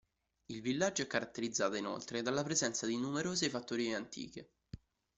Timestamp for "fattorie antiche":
3.51-4.49